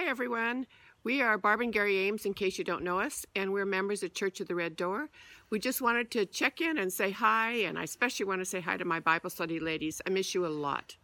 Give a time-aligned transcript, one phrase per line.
[0.00, 0.66] Hi, everyone.
[1.04, 4.02] We are Barb and Gary Ames, in case you don't know us, and we're members
[4.02, 5.10] of Church of the Red Door.
[5.50, 8.60] We just wanted to check in and say hi, and I especially want to say
[8.62, 10.00] hi to my Bible study ladies.
[10.06, 10.96] I miss you a lot.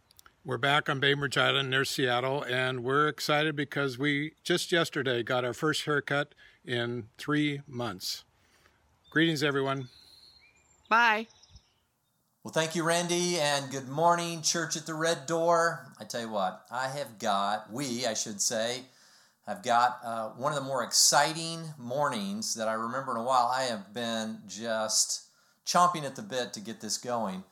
[0.46, 5.44] We're back on Bainbridge Island near Seattle, and we're excited because we just yesterday got
[5.44, 6.35] our first haircut
[6.65, 8.24] in three months.
[9.10, 9.90] Greetings, everyone.
[10.88, 11.26] Bye.
[12.47, 15.85] Well, thank you, Randy, and good morning, Church at the Red Door.
[15.99, 18.83] I tell you what, I have got, we, I should say,
[19.48, 23.51] have got uh, one of the more exciting mornings that I remember in a while.
[23.53, 25.25] I have been just
[25.67, 27.43] chomping at the bit to get this going.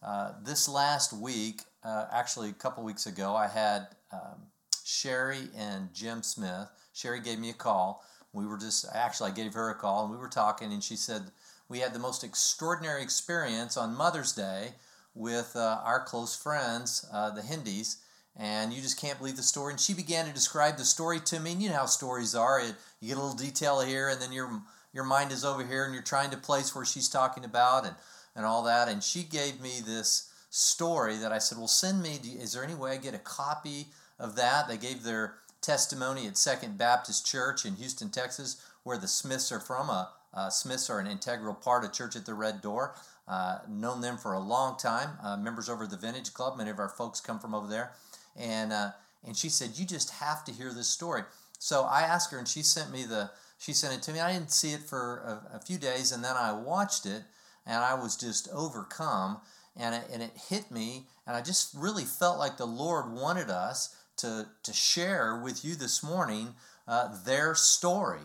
[0.00, 4.42] Uh, this last week, uh, actually a couple weeks ago, I had um,
[4.84, 6.68] Sherry and Jim Smith.
[6.92, 8.04] Sherry gave me a call.
[8.32, 10.94] We were just, actually, I gave her a call and we were talking, and she
[10.94, 11.32] said,
[11.68, 14.70] we had the most extraordinary experience on Mother's Day
[15.14, 17.98] with uh, our close friends, uh, the Hindis,
[18.36, 19.72] and you just can't believe the story.
[19.72, 21.52] And she began to describe the story to me.
[21.52, 22.60] And you know how stories are.
[22.60, 25.84] It, you get a little detail here, and then your your mind is over here,
[25.84, 27.94] and you're trying to place where she's talking about and,
[28.34, 28.88] and all that.
[28.88, 32.74] And she gave me this story that I said, Well, send me, is there any
[32.74, 34.68] way I get a copy of that?
[34.68, 39.60] They gave their testimony at Second Baptist Church in Houston, Texas, where the Smiths are
[39.60, 42.94] from, a uh, Smiths are an integral part of Church at the Red Door.
[43.26, 45.18] Uh, known them for a long time.
[45.22, 46.56] Uh, members over the Vintage Club.
[46.56, 47.92] Many of our folks come from over there.
[48.36, 48.90] And uh,
[49.24, 51.22] and she said, "You just have to hear this story."
[51.58, 54.20] So I asked her, and she sent me the she sent it to me.
[54.20, 57.22] I didn't see it for a, a few days, and then I watched it,
[57.66, 59.40] and I was just overcome,
[59.76, 63.50] and it, and it hit me, and I just really felt like the Lord wanted
[63.50, 66.54] us to to share with you this morning
[66.86, 68.20] uh, their story.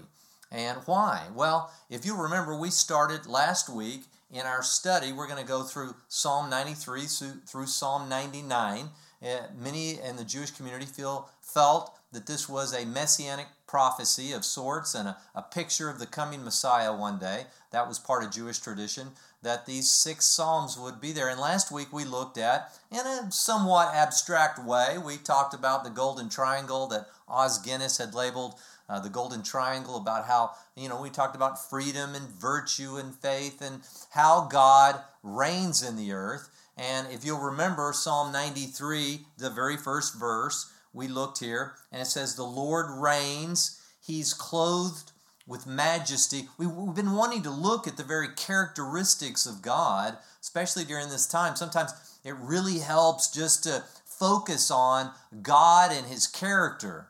[0.51, 1.27] And why?
[1.33, 5.13] Well, if you remember, we started last week in our study.
[5.13, 7.05] We're going to go through Psalm 93
[7.45, 8.89] through Psalm 99.
[9.23, 14.43] Uh, many in the Jewish community feel felt that this was a messianic prophecy of
[14.43, 17.45] sorts and a, a picture of the coming Messiah one day.
[17.71, 19.11] That was part of Jewish tradition
[19.43, 21.29] that these six psalms would be there.
[21.29, 25.89] And last week we looked at, in a somewhat abstract way, we talked about the
[25.89, 28.55] golden triangle that Os Guinness had labeled
[28.91, 33.15] uh, the Golden Triangle, about how, you know, we talked about freedom and virtue and
[33.15, 33.81] faith and
[34.11, 36.49] how God reigns in the earth.
[36.77, 42.05] And if you'll remember Psalm 93, the very first verse, we looked here, and it
[42.05, 45.11] says, The Lord reigns, He's clothed
[45.47, 46.47] with majesty.
[46.57, 51.27] We, have been wanting to look at the very characteristics of God, especially during this
[51.27, 51.55] time.
[51.55, 57.07] Sometimes it really helps just to focus on God and His character.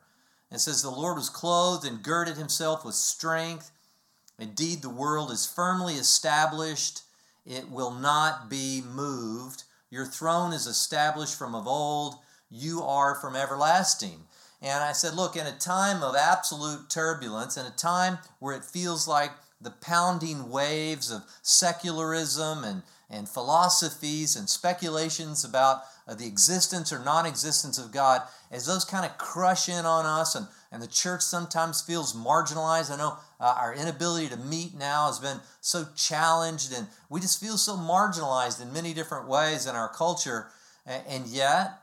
[0.52, 3.70] It says, The Lord was clothed and girded himself with strength.
[4.38, 7.02] Indeed, the world is firmly established,
[7.46, 9.64] it will not be moved.
[9.90, 12.16] Your throne is established from of old,
[12.50, 14.24] you are from everlasting.
[14.60, 18.64] And I said, Look, in a time of absolute turbulence, in a time where it
[18.64, 26.26] feels like the pounding waves of secularism and, and philosophies and speculations about uh, the
[26.26, 30.46] existence or non existence of God, as those kind of crush in on us and,
[30.70, 32.90] and the church sometimes feels marginalized.
[32.90, 37.40] I know uh, our inability to meet now has been so challenged and we just
[37.40, 40.48] feel so marginalized in many different ways in our culture.
[40.86, 41.82] And, and yet,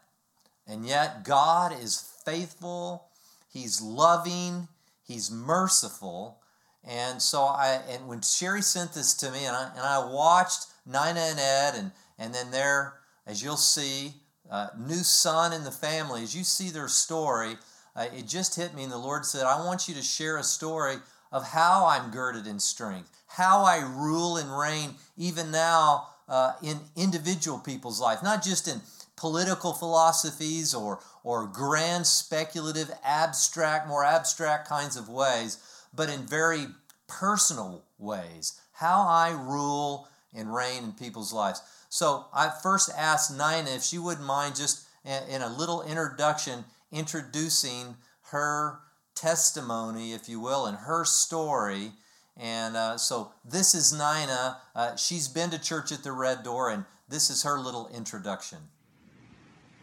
[0.67, 3.05] and yet, God is faithful,
[3.51, 4.67] He's loving,
[5.03, 6.39] He's merciful.
[6.83, 10.67] And so I and when Sherry sent this to me and I and I watched
[10.85, 12.98] Nina and Ed and and then there
[13.29, 14.13] as you'll see,
[14.49, 17.57] uh, new son in the family, as you see their story,
[17.95, 20.43] uh, it just hit me, and the Lord said, I want you to share a
[20.43, 20.95] story
[21.31, 26.79] of how I'm girded in strength, how I rule and reign even now uh, in
[26.95, 28.81] individual people's life, not just in
[29.15, 35.59] political philosophies or, or grand speculative, abstract, more abstract kinds of ways,
[35.93, 36.65] but in very
[37.07, 41.61] personal ways, how I rule and reign in people's lives.
[41.89, 47.95] So I first asked Nina if she wouldn't mind just in a little introduction introducing
[48.31, 48.79] her
[49.15, 51.91] testimony, if you will, and her story.
[52.37, 54.57] And uh, so this is Nina.
[54.75, 58.59] Uh, she's been to church at the Red Door, and this is her little introduction.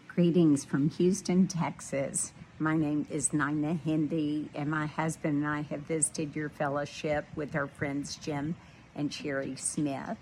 [0.08, 2.32] Greetings from Houston, Texas.
[2.58, 7.54] My name is Nina Hindi, and my husband and I have visited your fellowship with
[7.54, 8.56] our friends Jim
[8.94, 10.16] and Sherry Smith.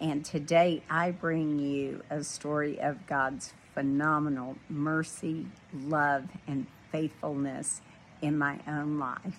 [0.00, 7.80] And today I bring you a story of God's phenomenal mercy, love, and faithfulness
[8.22, 9.38] in my own life.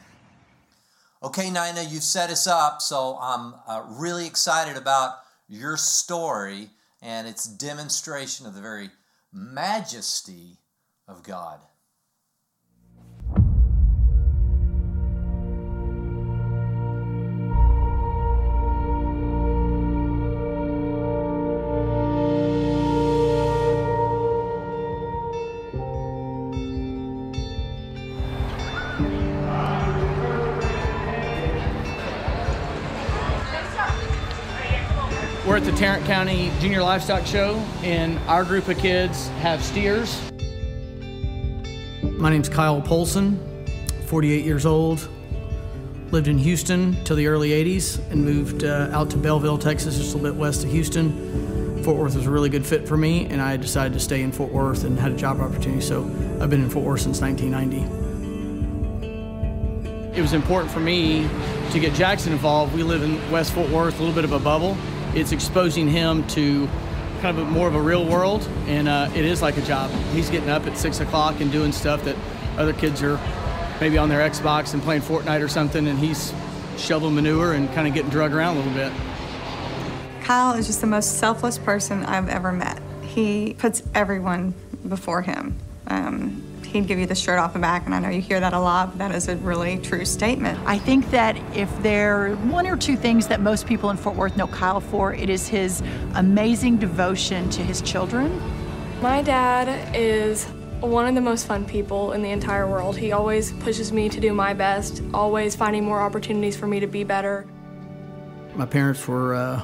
[1.21, 5.15] Okay, Nina, you've set us up, so I'm uh, really excited about
[5.47, 6.69] your story
[7.01, 8.89] and its demonstration of the very
[9.33, 10.57] majesty
[11.07, 11.59] of God.
[35.69, 40.19] The Tarrant County Junior Livestock Show, and our group of kids have steers.
[42.01, 43.38] My name's Kyle Polson,
[44.07, 45.07] 48 years old.
[46.10, 50.16] Lived in Houston till the early 80s and moved uh, out to Bellville, Texas, just
[50.16, 51.83] a little bit west of Houston.
[51.83, 54.31] Fort Worth was a really good fit for me, and I decided to stay in
[54.31, 55.81] Fort Worth and had a job opportunity.
[55.81, 56.04] So
[56.42, 60.18] I've been in Fort Worth since 1990.
[60.18, 61.30] It was important for me
[61.69, 62.74] to get Jackson involved.
[62.74, 64.75] We live in West Fort Worth, a little bit of a bubble.
[65.15, 66.67] It's exposing him to
[67.21, 69.91] kind of a, more of a real world, and uh, it is like a job.
[70.13, 72.15] He's getting up at six o'clock and doing stuff that
[72.57, 73.19] other kids are
[73.81, 76.33] maybe on their Xbox and playing Fortnite or something, and he's
[76.77, 78.94] shoveling manure and kind of getting drug around a little bit.
[80.23, 82.81] Kyle is just the most selfless person I've ever met.
[83.01, 84.53] He puts everyone
[84.88, 85.57] before him.
[85.88, 88.54] Um, he'd give you the shirt off the back, and I know you hear that
[88.54, 90.60] a lot, but that is a really true statement.
[90.66, 94.16] I think that if there are one or two things that most people in Fort
[94.16, 95.81] Worth know Kyle for, it is his
[96.16, 98.42] amazing devotion to his children.
[99.01, 100.45] My dad is
[100.81, 102.98] one of the most fun people in the entire world.
[102.98, 106.88] He always pushes me to do my best, always finding more opportunities for me to
[106.88, 107.48] be better.
[108.56, 109.62] My parents were uh,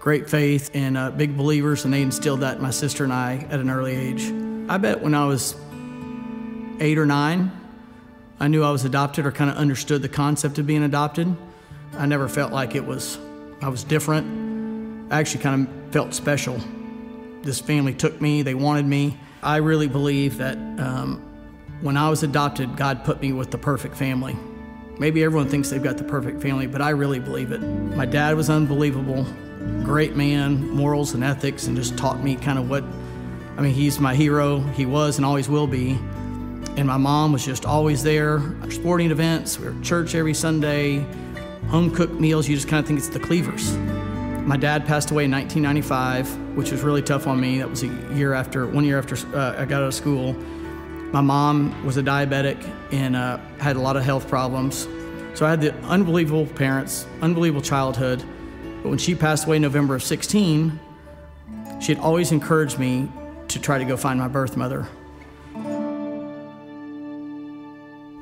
[0.00, 3.46] great faith and uh, big believers, and they instilled that in my sister and I
[3.50, 4.32] at an early age.
[4.68, 5.56] I bet when I was
[6.80, 7.52] eight or nine,
[8.40, 11.36] I knew I was adopted or kind of understood the concept of being adopted.
[11.96, 13.18] I never felt like it was,
[13.60, 15.12] I was different.
[15.12, 16.58] I actually kind of felt special.
[17.42, 19.18] This family took me, they wanted me.
[19.42, 21.22] I really believe that um,
[21.80, 24.36] when I was adopted, God put me with the perfect family.
[24.98, 27.60] Maybe everyone thinks they've got the perfect family, but I really believe it.
[27.60, 29.26] My dad was unbelievable,
[29.82, 32.84] great man, morals and ethics, and just taught me kind of what,
[33.56, 34.60] I mean, he's my hero.
[34.60, 35.98] He was and always will be.
[36.80, 38.38] And my mom was just always there.
[38.62, 41.00] Our sporting events, we were at church every Sunday,
[41.68, 42.48] home cooked meals.
[42.48, 43.76] You just kind of think it's the Cleavers.
[44.46, 47.58] My dad passed away in 1995, which was really tough on me.
[47.58, 50.32] That was a year after, one year after uh, I got out of school.
[51.12, 54.88] My mom was a diabetic and uh, had a lot of health problems.
[55.34, 58.24] So I had the unbelievable parents, unbelievable childhood.
[58.82, 60.80] But when she passed away November of 16,
[61.78, 63.12] she had always encouraged me
[63.48, 64.88] to try to go find my birth mother.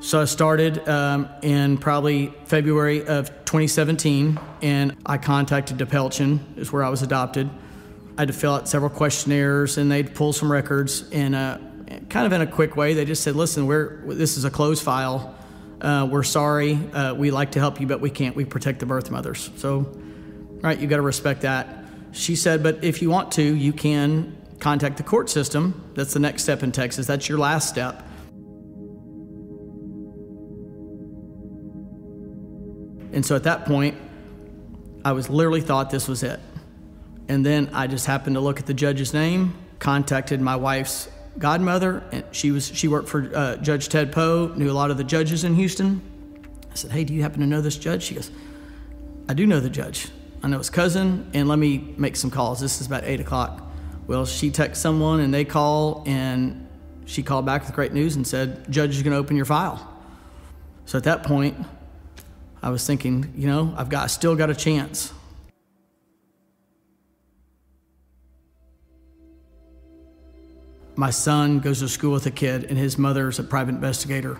[0.09, 6.83] So I started um, in probably February of 2017, and I contacted DePelchin, is where
[6.83, 7.47] I was adopted.
[8.17, 11.59] I had to fill out several questionnaires, and they'd pull some records, and uh,
[12.09, 14.83] kind of in a quick way, they just said, "Listen, we're this is a closed
[14.83, 15.35] file.
[15.79, 16.73] Uh, we're sorry.
[16.91, 18.35] Uh, we like to help you, but we can't.
[18.35, 19.51] We protect the birth mothers.
[19.57, 19.95] So,
[20.63, 24.35] right, you got to respect that." She said, "But if you want to, you can
[24.59, 25.91] contact the court system.
[25.93, 27.05] That's the next step in Texas.
[27.05, 28.08] That's your last step."
[33.11, 33.97] And so at that point,
[35.03, 36.39] I was literally thought this was it.
[37.27, 42.03] And then I just happened to look at the judge's name, contacted my wife's godmother,
[42.11, 45.03] and she was she worked for uh, Judge Ted Poe, knew a lot of the
[45.03, 46.01] judges in Houston.
[46.71, 48.31] I said, "Hey, do you happen to know this judge?" She goes,
[49.27, 50.09] "I do know the judge.
[50.41, 52.59] I know his cousin, and let me make some calls.
[52.59, 53.61] This is about eight o'clock."
[54.07, 56.67] Well, she texts someone, and they call, and
[57.05, 59.87] she called back with great news and said, "Judge is going to open your file."
[60.85, 61.55] So at that point,
[62.61, 65.13] I was thinking, you know, I've got, I still got a chance.
[70.95, 74.37] My son goes to school with a kid, and his mother's a private investigator.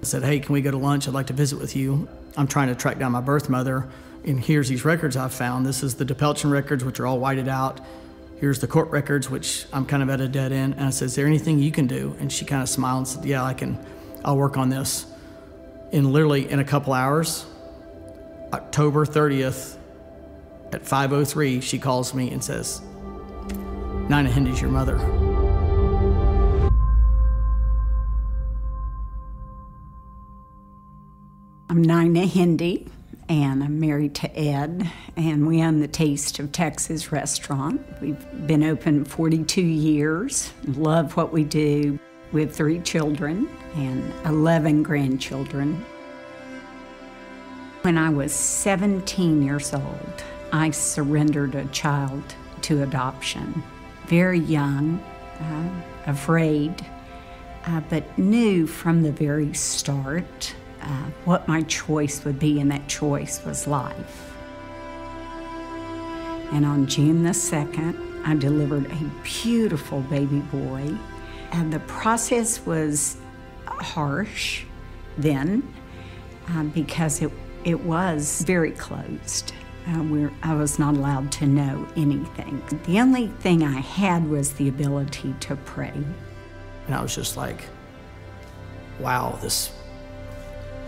[0.00, 1.06] I said, Hey, can we go to lunch?
[1.06, 2.08] I'd like to visit with you.
[2.34, 3.86] I'm trying to track down my birth mother,
[4.24, 5.66] and here's these records I've found.
[5.66, 7.80] This is the DePelchin records, which are all whited out.
[8.38, 10.74] Here's the court records, which I'm kind of at a dead end.
[10.74, 12.16] And I said, Is there anything you can do?
[12.20, 13.78] And she kind of smiled and said, Yeah, I can,
[14.24, 15.04] I'll work on this.
[15.92, 17.44] And literally in a couple hours,
[18.52, 19.76] October 30th
[20.72, 22.80] at 5:03, she calls me and says,
[24.08, 24.98] "Nina Hindi's your mother."
[31.70, 32.86] I'm Nina Hindi,
[33.28, 37.82] and I'm married to Ed, and we own the Taste of Texas restaurant.
[38.00, 41.98] We've been open 42 years, love what we do.
[42.32, 45.84] We have three children and 11 grandchildren.
[47.88, 52.22] When I was 17 years old, I surrendered a child
[52.60, 53.62] to adoption.
[54.08, 55.02] Very young,
[55.40, 55.70] uh,
[56.04, 56.84] afraid,
[57.64, 62.86] uh, but knew from the very start uh, what my choice would be, and that
[62.88, 64.34] choice was life.
[66.52, 70.94] And on June the 2nd, I delivered a beautiful baby boy.
[71.52, 73.16] And the process was
[73.64, 74.64] harsh
[75.16, 75.62] then
[76.50, 77.32] uh, because it,
[77.64, 79.52] it was very closed.
[79.86, 82.62] Uh, I was not allowed to know anything.
[82.84, 85.94] The only thing I had was the ability to pray.
[86.86, 87.64] And I was just like,
[89.00, 89.72] wow, this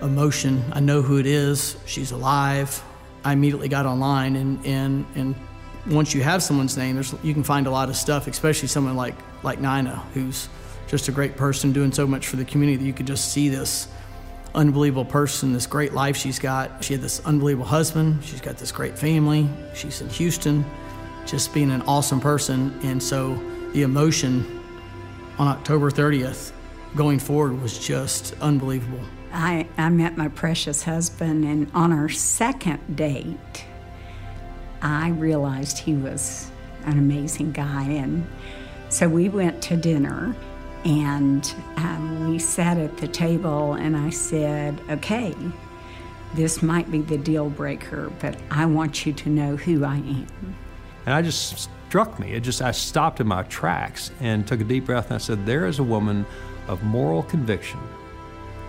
[0.03, 0.63] emotion.
[0.73, 1.77] I know who it is.
[1.87, 2.83] She's alive.
[3.25, 5.35] I immediately got online, and, and, and
[5.87, 9.15] once you have someone's name, you can find a lot of stuff, especially someone like,
[9.43, 10.49] like Nina, who's
[10.87, 13.49] just a great person doing so much for the community that you could just see
[13.49, 13.89] this
[14.55, 16.83] unbelievable person, this great life she's got.
[16.83, 18.25] She had this unbelievable husband.
[18.25, 19.49] She's got this great family.
[19.75, 20.65] She's in Houston,
[21.27, 22.79] just being an awesome person.
[22.83, 23.35] And so
[23.73, 24.61] the emotion
[25.39, 26.53] on October 30th
[26.97, 29.01] going forward was just unbelievable.
[29.33, 33.65] I, I met my precious husband, and on our second date,
[34.83, 36.51] I realized he was
[36.85, 37.85] an amazing guy.
[37.85, 38.29] And
[38.89, 40.35] so we went to dinner
[40.85, 45.35] and um, we sat at the table, and I said, Okay,
[46.35, 50.57] this might be the deal breaker, but I want you to know who I am.
[51.07, 52.33] And I just struck me.
[52.33, 55.45] It just, I stopped in my tracks and took a deep breath and I said,
[55.45, 56.25] There is a woman
[56.69, 57.81] of moral conviction,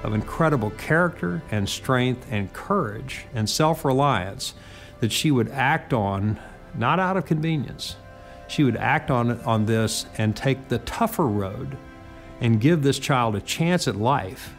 [0.03, 4.53] of incredible character and strength and courage and self reliance
[5.00, 6.39] that she would act on,
[6.75, 7.96] not out of convenience.
[8.48, 11.77] She would act on, on this and take the tougher road
[12.41, 14.53] and give this child a chance at life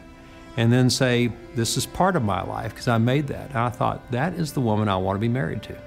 [0.57, 3.49] and then say, This is part of my life because I made that.
[3.49, 5.77] And I thought, that is the woman I want to be married to.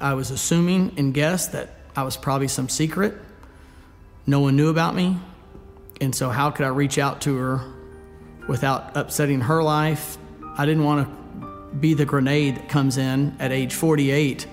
[0.00, 3.14] I was assuming and guessed that I was probably some secret.
[4.26, 5.16] No one knew about me.
[6.00, 7.72] And so, how could I reach out to her
[8.46, 10.18] without upsetting her life?
[10.58, 14.46] I didn't want to be the grenade that comes in at age 48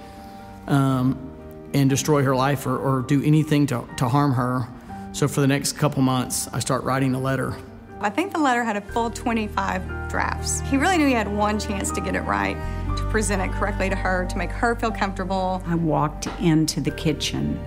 [0.68, 1.33] um,
[1.74, 4.68] and destroy her life or, or do anything to, to harm her.
[5.12, 7.56] So for the next couple months, I start writing a letter.
[8.02, 10.60] I think the letter had a full 25 drafts.
[10.62, 12.58] He really knew he had one chance to get it right,
[12.98, 15.64] to present it correctly to her, to make her feel comfortable.
[15.66, 17.60] I walked into the kitchen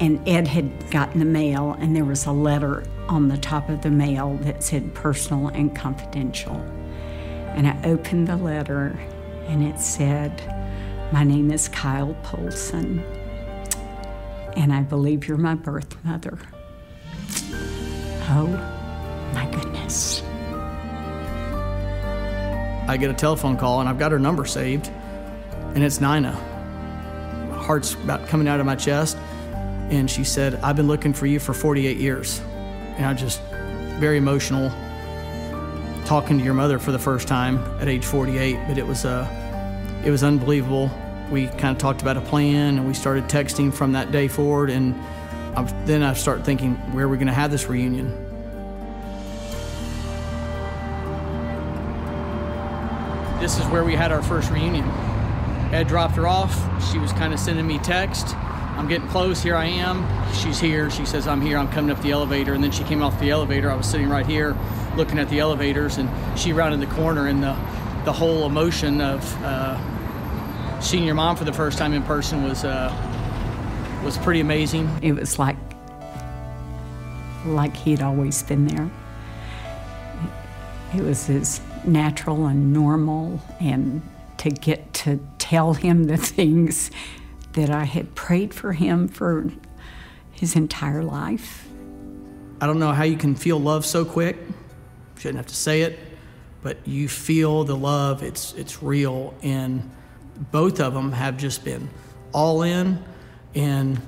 [0.00, 3.82] and Ed had gotten the mail, and there was a letter on the top of
[3.82, 6.56] the mail that said personal and confidential.
[7.54, 8.98] And I opened the letter,
[9.46, 10.42] and it said,
[11.12, 13.04] My name is Kyle Polson
[14.56, 16.38] and I believe you're my birth mother.
[18.28, 18.46] Oh,
[19.34, 20.22] my goodness.
[22.88, 24.88] I get a telephone call, and I've got her number saved,
[25.74, 26.32] and it's Nina.
[27.52, 29.16] Heart's about coming out of my chest,
[29.90, 32.40] and she said, I've been looking for you for 48 years.
[32.96, 33.40] And I just,
[33.98, 34.70] very emotional,
[36.04, 39.28] talking to your mother for the first time at age 48, but it was, uh,
[40.04, 40.90] it was unbelievable
[41.32, 44.68] we kind of talked about a plan and we started texting from that day forward.
[44.68, 44.94] And
[45.56, 48.10] I, then I started thinking, where are we going to have this reunion?
[53.40, 54.84] This is where we had our first reunion.
[55.72, 56.54] Ed dropped her off.
[56.92, 58.36] She was kind of sending me text.
[58.36, 59.42] I'm getting close.
[59.42, 60.06] Here I am.
[60.34, 60.90] She's here.
[60.90, 61.56] She says, I'm here.
[61.56, 62.52] I'm coming up the elevator.
[62.52, 63.70] And then she came off the elevator.
[63.70, 64.56] I was sitting right here
[64.96, 67.54] looking at the elevators, and she rounded the corner, and the,
[68.04, 69.80] the whole emotion of uh,
[70.82, 72.92] seeing your mom for the first time in person was uh,
[74.04, 74.90] was pretty amazing.
[75.00, 75.56] It was like
[77.46, 78.90] like he'd always been there.
[80.94, 84.02] It was as natural and normal, and
[84.38, 86.90] to get to tell him the things
[87.52, 89.50] that I had prayed for him for
[90.32, 91.68] his entire life.
[92.60, 94.36] I don't know how you can feel love so quick.
[95.18, 95.98] Shouldn't have to say it,
[96.62, 98.22] but you feel the love.
[98.22, 99.88] It's it's real and
[100.50, 101.88] both of them have just been
[102.32, 103.02] all in
[103.54, 104.00] and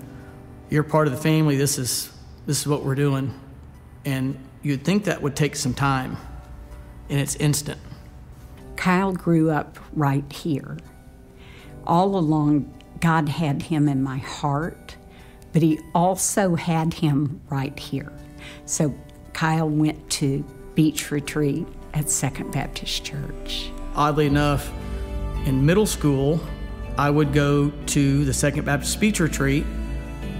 [0.71, 1.57] you're part of the family.
[1.57, 2.11] This is
[2.47, 3.33] this is what we're doing.
[4.05, 6.17] And you'd think that would take some time
[7.09, 7.81] and it's instant.
[8.77, 10.79] Kyle grew up right here.
[11.87, 14.97] All along god had him in my heart
[15.55, 18.13] but he also had him right here.
[18.67, 18.93] So
[19.33, 23.71] kyle went to beach retreat at second baptist church.
[23.95, 24.73] Oddly enough
[25.47, 26.41] in middle school,
[26.97, 29.65] I would go to the Second Baptist Beach Retreat,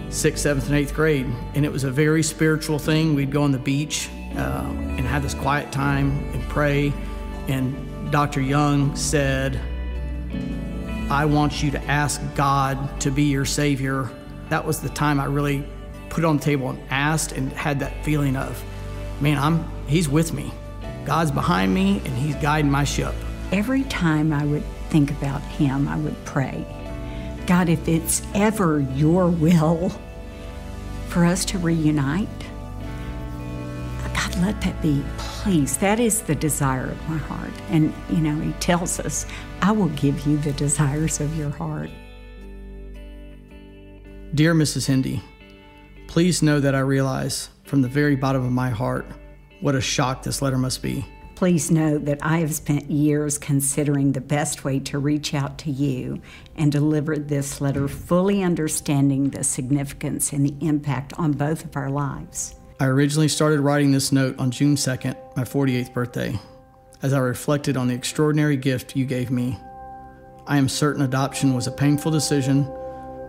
[0.09, 1.27] sixth, seventh, and eighth grade.
[1.55, 3.15] And it was a very spiritual thing.
[3.15, 6.93] We'd go on the beach uh, and have this quiet time and pray.
[7.49, 8.41] And Dr.
[8.41, 9.61] Young said,
[11.11, 14.09] I want you to ask God to be your Savior.
[14.49, 15.67] That was the time I really
[16.09, 18.63] put it on the table and asked and had that feeling of,
[19.21, 20.51] man, I'm He's with me.
[21.05, 23.15] God's behind me and He's guiding my ship.
[23.53, 24.63] Every time I would
[24.95, 26.65] think about him, I would pray,
[27.49, 29.91] God, if it's ever your will
[31.09, 32.29] for us to reunite,
[34.15, 35.03] God, let that be.
[35.19, 37.51] Please, that is the desire of my heart.
[37.71, 39.27] And, you know, He tells us,
[39.63, 41.91] I will give you the desires of your heart.
[44.33, 44.87] Dear Mrs.
[44.87, 45.21] Hindi,
[46.07, 49.07] please know that I realize from the very bottom of my heart
[49.61, 51.05] what a shock this letter must be.
[51.35, 55.71] Please know that I have spent years considering the best way to reach out to
[55.71, 56.21] you
[56.57, 61.91] and deliver this letter, fully understanding the significance and the impact on both of our
[61.91, 62.55] lives.
[62.79, 66.39] I originally started writing this note on June 2nd, my 48th birthday,
[67.03, 69.59] as I reflected on the extraordinary gift you gave me.
[70.47, 72.71] I am certain adoption was a painful decision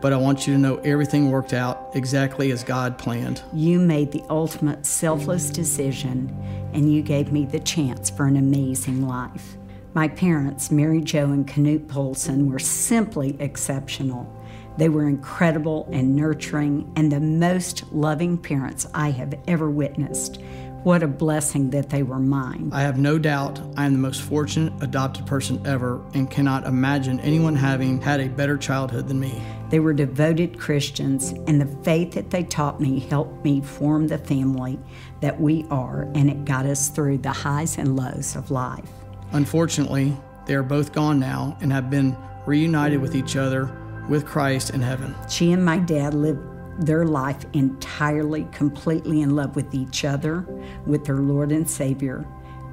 [0.01, 3.41] but I want you to know everything worked out exactly as God planned.
[3.53, 6.35] You made the ultimate selfless decision,
[6.73, 9.57] and you gave me the chance for an amazing life.
[9.93, 14.31] My parents, Mary Jo and Knut Polson, were simply exceptional.
[14.77, 20.41] They were incredible and nurturing, and the most loving parents I have ever witnessed.
[20.83, 22.69] What a blessing that they were mine.
[22.71, 27.19] I have no doubt I am the most fortunate adopted person ever and cannot imagine
[27.21, 29.41] anyone having had a better childhood than me.
[29.69, 34.17] They were devoted Christians, and the faith that they taught me helped me form the
[34.17, 34.79] family
[35.21, 38.89] that we are, and it got us through the highs and lows of life.
[39.31, 43.69] Unfortunately, they are both gone now and have been reunited with each other
[44.07, 45.15] with Christ in heaven.
[45.29, 46.41] She and my dad lived
[46.77, 50.41] their life entirely, completely in love with each other,
[50.85, 52.25] with their Lord and Savior,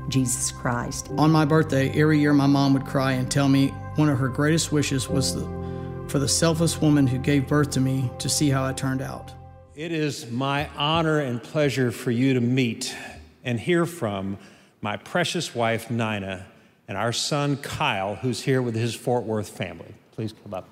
[0.09, 1.11] Jesus Christ.
[1.17, 4.29] On my birthday, every year my mom would cry and tell me one of her
[4.29, 5.45] greatest wishes was the,
[6.13, 9.33] for the selfless woman who gave birth to me to see how I turned out.
[9.75, 12.95] It is my honor and pleasure for you to meet
[13.45, 14.37] and hear from
[14.83, 16.45] my precious wife, Nina,
[16.87, 19.95] and our son, Kyle, who's here with his Fort Worth family.
[20.11, 20.72] Please come up.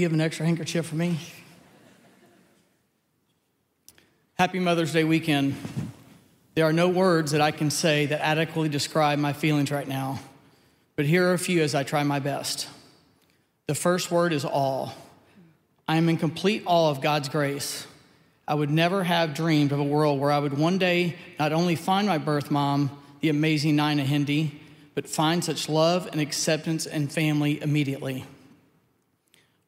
[0.00, 1.18] You have an extra handkerchief for me?
[4.38, 5.54] Happy Mother's Day weekend.
[6.54, 10.18] There are no words that I can say that adequately describe my feelings right now,
[10.96, 12.66] but here are a few as I try my best.
[13.66, 14.88] The first word is awe.
[15.86, 17.86] I am in complete awe of God's grace.
[18.48, 21.74] I would never have dreamed of a world where I would one day not only
[21.76, 24.58] find my birth mom, the amazing Nina Hindi,
[24.94, 28.24] but find such love and acceptance and family immediately.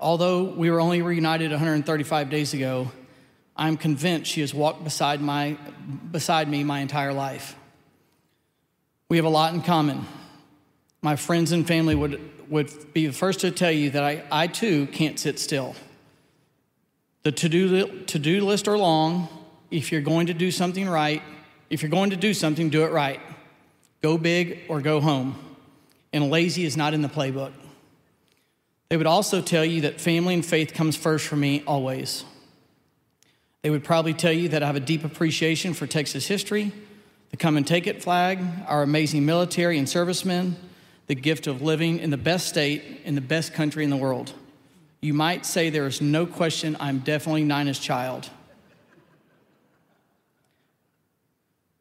[0.03, 2.91] Although we were only reunited 135 days ago,
[3.57, 5.57] I'm convinced she has walked beside, my,
[6.11, 7.55] beside me my entire life.
[9.09, 10.05] We have a lot in common.
[11.03, 14.49] My friends and family would, would be the first to tell you that I, I
[14.49, 15.77] too can't sit still.
[17.23, 19.29] The to do to do list are long.
[19.71, 21.23] If you're going to do something right,
[21.71, 23.21] if you're going to do something, do it right.
[24.03, 25.39] Go big or go home.
[26.13, 27.53] And lazy is not in the playbook.
[28.93, 32.27] They would also tell you that family and faith comes first for me always.
[33.63, 36.73] They would probably tell you that I have a deep appreciation for Texas history,
[37.31, 40.57] the come and take it flag, our amazing military and servicemen,
[41.07, 44.35] the gift of living in the best state, in the best country in the world.
[45.01, 48.29] You might say there is no question I'm definitely Nina's child.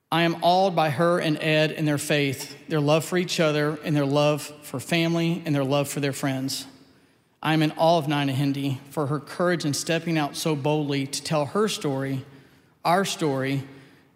[0.10, 3.78] I am awed by her and Ed and their faith, their love for each other,
[3.84, 6.68] and their love for family, and their love for their friends.
[7.44, 11.08] I am in awe of Nina Hindi for her courage in stepping out so boldly
[11.08, 12.24] to tell her story,
[12.86, 13.64] our story,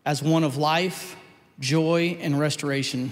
[0.05, 1.15] as one of life,
[1.59, 3.11] joy, and restoration.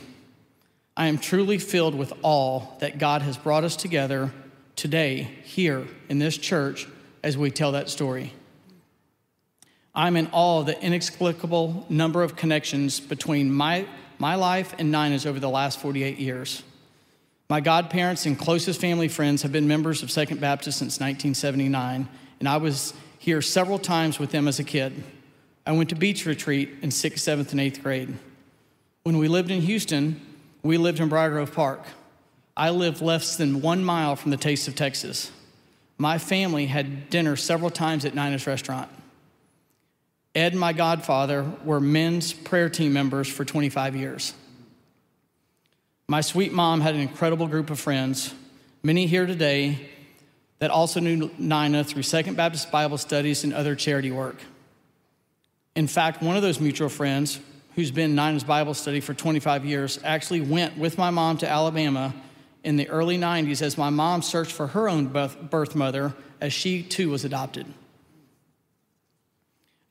[0.96, 4.32] I am truly filled with awe that God has brought us together
[4.76, 6.88] today, here in this church,
[7.24, 8.34] as we tell that story.
[9.96, 13.88] I'm in awe of the inexplicable number of connections between my,
[14.20, 16.64] my life and Nina's over the last 48 years.
[17.54, 22.08] My godparents and closest family friends have been members of Second Baptist since 1979,
[22.40, 25.04] and I was here several times with them as a kid.
[25.64, 28.18] I went to beach retreat in sixth, seventh, and eighth grade.
[29.04, 30.20] When we lived in Houston,
[30.64, 31.84] we lived in Briar Grove Park.
[32.58, 35.30] I lived less than one mile from the Taste of Texas.
[36.00, 38.90] My family had dinner several times at Nina's restaurant.
[40.34, 44.34] Ed my godfather were men's prayer team members for 25 years.
[46.08, 48.34] My sweet mom had an incredible group of friends,
[48.84, 49.90] many here today
[50.60, 54.38] that also knew Nina through Second Baptist Bible studies and other charity work.
[55.76, 57.40] In fact, one of those mutual friends,
[57.76, 62.14] who's been Nina's Bible study for 25 years, actually went with my mom to Alabama
[62.64, 66.84] in the early 90s as my mom searched for her own birth mother as she
[66.84, 67.66] too was adopted.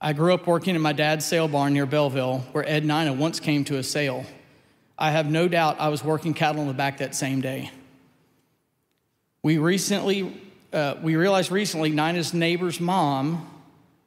[0.00, 3.40] I grew up working in my dad's sale barn near Bellville, where Ed Nina once
[3.40, 4.26] came to a sale.
[4.98, 7.70] I have no doubt I was working cattle in the back that same day.
[9.42, 10.40] We recently,
[10.72, 13.48] uh, we realized recently, Nina's neighbor's mom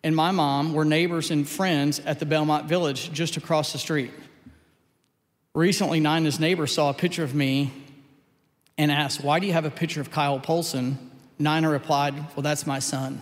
[0.04, 4.12] and my mom were neighbors and friends at the Belmont Village just across the street.
[5.56, 7.74] Recently, Nina's neighbor saw a picture of me
[8.78, 11.12] and asked, Why do you have a picture of Kyle Polson?
[11.40, 13.22] Nina replied, Well, that's my son.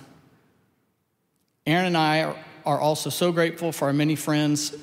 [1.65, 4.76] Erin and I are also so grateful for our many friends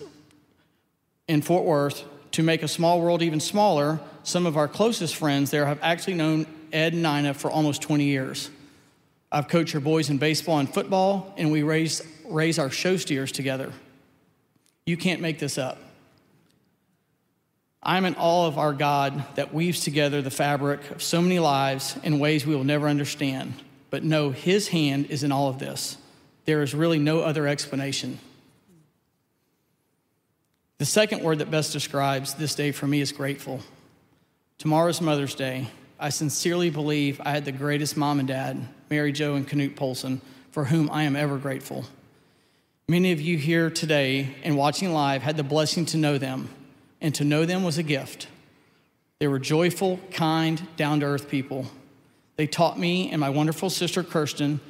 [1.29, 2.05] in Fort Worth.
[2.33, 6.15] To make a small world even smaller, some of our closest friends there have actually
[6.15, 8.51] known Ed and Nina for almost 20 years.
[9.33, 13.33] I've coached your boys in baseball and football, and we raise, raise our show steers
[13.33, 13.73] together.
[14.87, 15.79] You can't make this up.
[17.83, 21.97] I'm in awe of our God that weaves together the fabric of so many lives
[22.03, 23.55] in ways we will never understand.
[23.89, 25.97] But know His hand is in all of this.
[26.45, 28.19] There is really no other explanation.
[30.81, 33.61] The second word that best describes this day for me is grateful.
[34.57, 35.69] Tomorrow's Mother's Day.
[35.99, 40.23] I sincerely believe I had the greatest mom and dad, Mary Jo and Knut Polson,
[40.53, 41.85] for whom I am ever grateful.
[42.89, 46.49] Many of you here today and watching live had the blessing to know them,
[47.03, 48.29] and to know them was a gift.
[49.19, 51.67] They were joyful, kind, down to earth people.
[52.37, 54.61] They taught me and my wonderful sister Kirsten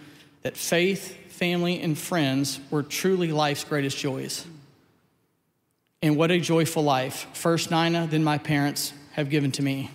[0.42, 4.44] that faith, family, and friends were truly life's greatest joys.
[6.02, 9.90] And what a joyful life, first Nina, then my parents, have given to me.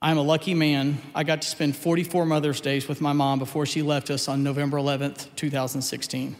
[0.00, 0.98] I'm a lucky man.
[1.14, 4.42] I got to spend 44 Mother's Days with my mom before she left us on
[4.42, 6.36] November 11th, 2016.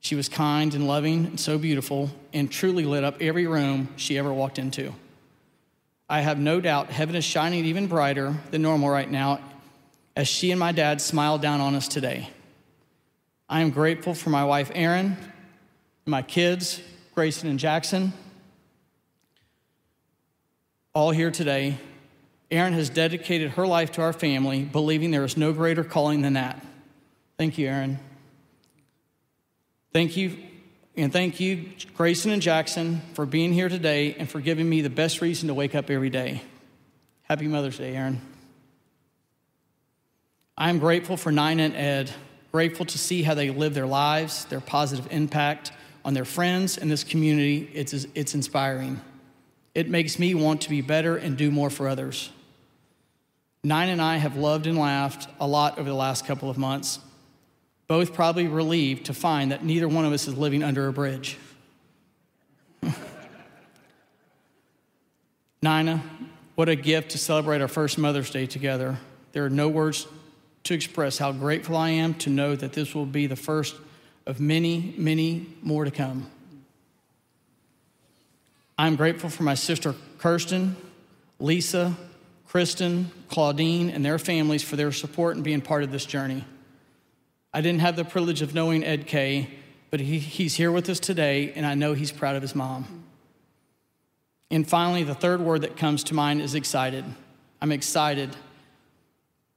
[0.00, 4.16] She was kind and loving and so beautiful and truly lit up every room she
[4.16, 4.94] ever walked into.
[6.08, 9.40] I have no doubt heaven is shining even brighter than normal right now
[10.16, 12.30] as she and my dad smile down on us today.
[13.48, 15.16] I am grateful for my wife, Erin,
[16.06, 16.80] my kids,
[17.14, 18.12] Grayson and Jackson,
[20.92, 21.78] all here today
[22.50, 26.32] Erin has dedicated her life to our family, believing there is no greater calling than
[26.32, 26.64] that.
[27.38, 28.00] Thank you, Erin.
[29.92, 30.36] Thank you,
[30.96, 34.90] and thank you, Grayson and Jackson, for being here today and for giving me the
[34.90, 36.42] best reason to wake up every day.
[37.22, 38.20] Happy Mother's Day, Erin.
[40.58, 42.10] I'm grateful for Nina and Ed,
[42.50, 45.70] grateful to see how they live their lives, their positive impact
[46.04, 47.70] on their friends and this community.
[47.74, 49.00] It's, it's inspiring.
[49.74, 52.30] It makes me want to be better and do more for others.
[53.62, 56.98] Nine and I have loved and laughed a lot over the last couple of months,
[57.88, 61.36] both probably relieved to find that neither one of us is living under a bridge.
[65.62, 66.02] Nina,
[66.54, 68.98] what a gift to celebrate our first Mother's Day together.
[69.32, 70.06] There are no words
[70.64, 73.76] to express how grateful I am to know that this will be the first
[74.30, 76.30] of many, many more to come.
[78.78, 80.76] I'm grateful for my sister Kirsten,
[81.40, 81.96] Lisa,
[82.46, 86.44] Kristen, Claudine, and their families for their support and being part of this journey.
[87.52, 89.50] I didn't have the privilege of knowing Ed Kay,
[89.90, 93.04] but he, he's here with us today, and I know he's proud of his mom.
[94.48, 97.04] And finally, the third word that comes to mind is excited.
[97.60, 98.36] I'm excited.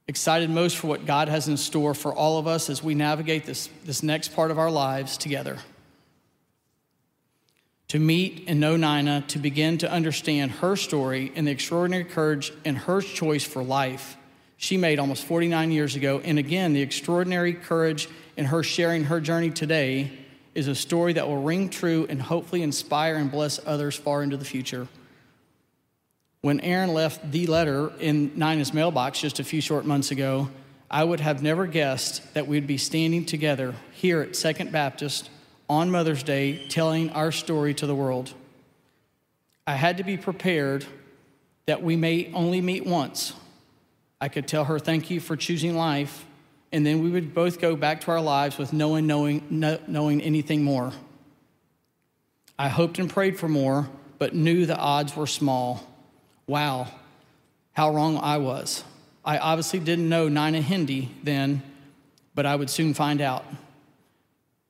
[0.07, 3.45] Excited most for what God has in store for all of us as we navigate
[3.45, 5.57] this, this next part of our lives together
[7.89, 12.51] to meet and know Nina, to begin to understand her story and the extraordinary courage
[12.65, 14.17] and her choice for life
[14.57, 16.21] she made almost 49 years ago.
[16.23, 20.09] And again, the extraordinary courage in her sharing her journey today
[20.55, 24.37] is a story that will ring true and hopefully inspire and bless others far into
[24.37, 24.87] the future.
[26.43, 30.49] When Erin left the letter in Nina's mailbox just a few short months ago,
[30.91, 35.29] I would have never guessed that we'd be standing together here at Second Baptist
[35.69, 38.33] on Mother's Day telling our story to the world.
[39.65, 40.85] I had to be prepared
[41.65, 43.31] that we may only meet once.
[44.19, 46.25] I could tell her, Thank you for choosing life,
[46.73, 49.79] and then we would both go back to our lives with no one knowing, no,
[49.87, 50.91] knowing anything more.
[52.59, 55.87] I hoped and prayed for more, but knew the odds were small.
[56.47, 56.87] Wow,
[57.71, 58.83] how wrong I was.
[59.25, 61.63] I obviously didn't know Nina Hindi then,
[62.35, 63.45] but I would soon find out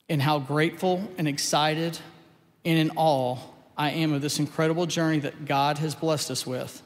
[0.09, 1.97] and how grateful and excited
[2.65, 3.38] and in awe
[3.75, 6.81] I am of this incredible journey that God has blessed us with.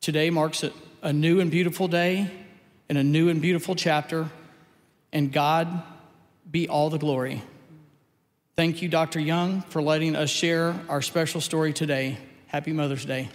[0.00, 2.30] Today marks a, a new and beautiful day
[2.88, 4.30] and a new and beautiful chapter,
[5.12, 5.82] and God
[6.50, 7.42] be all the glory.
[8.56, 9.20] Thank you, Dr.
[9.20, 12.18] Young, for letting us share our special story today.
[12.46, 13.28] Happy Mother's Day.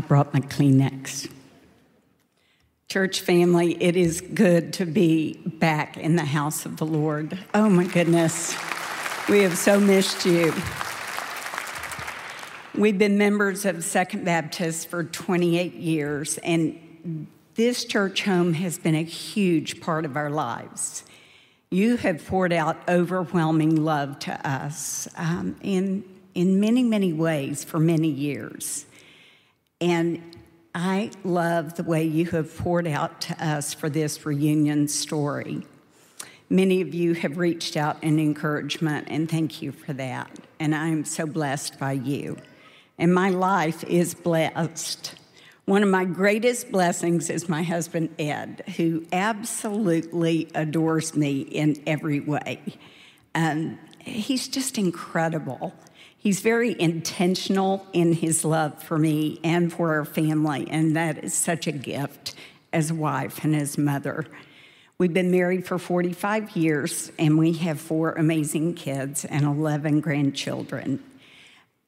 [0.00, 1.30] I brought my Kleenex.
[2.88, 7.38] Church family, it is good to be back in the house of the Lord.
[7.52, 8.56] Oh my goodness,
[9.28, 10.54] we have so missed you.
[12.74, 18.94] We've been members of Second Baptist for 28 years, and this church home has been
[18.94, 21.04] a huge part of our lives.
[21.70, 27.78] You have poured out overwhelming love to us um, in, in many, many ways for
[27.78, 28.86] many years.
[29.80, 30.36] And
[30.74, 35.66] I love the way you have poured out to us for this reunion story.
[36.48, 40.30] Many of you have reached out in encouragement, and thank you for that.
[40.58, 42.36] And I am so blessed by you.
[42.98, 45.14] And my life is blessed.
[45.64, 52.20] One of my greatest blessings is my husband, Ed, who absolutely adores me in every
[52.20, 52.60] way.
[53.34, 55.72] And he's just incredible.
[56.20, 61.32] He's very intentional in his love for me and for our family, and that is
[61.32, 62.34] such a gift
[62.74, 64.26] as a wife and as mother.
[64.98, 71.02] We've been married for 45 years, and we have four amazing kids and 11 grandchildren.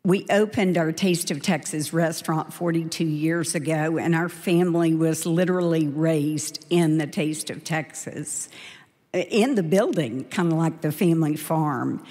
[0.03, 5.88] We opened our Taste of Texas restaurant 42 years ago, and our family was literally
[5.88, 8.49] raised in the Taste of Texas,
[9.12, 12.03] in the building, kind of like the family farm.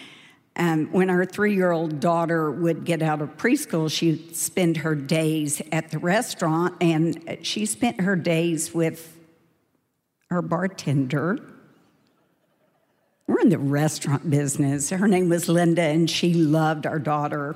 [0.57, 4.95] Um, when our three year old daughter would get out of preschool, she'd spend her
[4.95, 9.17] days at the restaurant, and she spent her days with
[10.29, 11.39] our bartender.
[13.27, 14.89] We're in the restaurant business.
[14.89, 17.55] Her name was Linda, and she loved our daughter.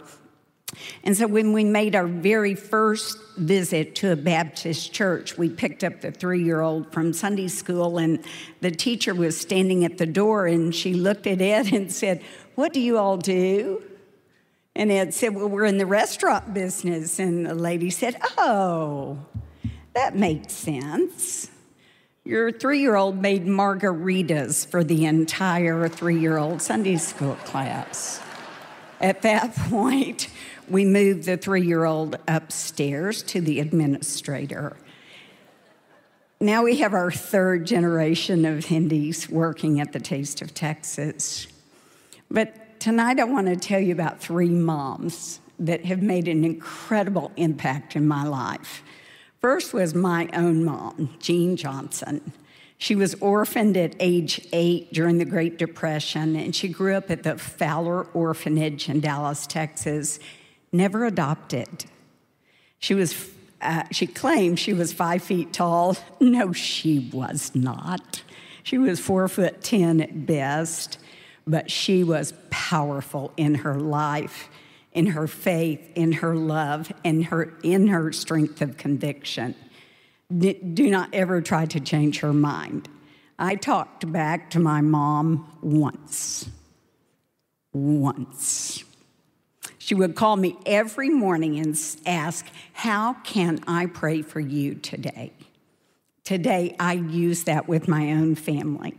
[1.03, 5.83] And so when we made our very first visit to a Baptist church, we picked
[5.83, 8.23] up the three year old from Sunday school, and
[8.61, 12.21] the teacher was standing at the door, and she looked at Ed and said,
[12.55, 13.83] what do you all do?
[14.75, 17.19] And Ed said, Well, we're in the restaurant business.
[17.19, 19.19] And the lady said, Oh,
[19.93, 21.49] that makes sense.
[22.25, 28.21] Your three year old made margaritas for the entire three year old Sunday school class.
[28.99, 30.27] At that point,
[30.69, 34.75] we moved the three year old upstairs to the administrator.
[36.41, 41.47] Now we have our third generation of Hindis working at the Taste of Texas.
[42.35, 47.31] But tonight I want to tell you about three moms that have made an incredible
[47.37, 48.83] impact in my life.
[49.39, 52.33] First was my own mom, Jean Johnson.
[52.77, 57.23] She was orphaned at age eight during the Great Depression, and she grew up at
[57.23, 60.19] the Fowler Orphanage in Dallas, Texas,
[60.73, 61.85] never adopted.
[62.79, 63.29] She was
[63.61, 65.95] uh, she claimed she was five feet tall.
[66.19, 68.23] No, she was not.
[68.61, 70.97] She was four foot ten at best
[71.47, 74.49] but she was powerful in her life,
[74.91, 79.55] in her faith, in her love, in her, in her strength of conviction.
[80.35, 82.89] Do not ever try to change her mind.
[83.37, 86.49] I talked back to my mom once.
[87.73, 88.83] Once.
[89.77, 91.77] She would call me every morning and
[92.07, 95.31] ask, How can I pray for you today?
[96.23, 98.95] Today, I use that with my own family.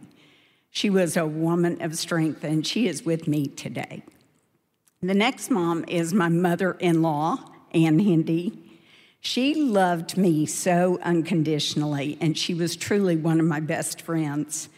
[0.76, 4.02] She was a woman of strength, and she is with me today.
[5.00, 7.38] The next mom is my mother in law,
[7.72, 8.52] Ann Hindi.
[9.18, 14.68] She loved me so unconditionally, and she was truly one of my best friends.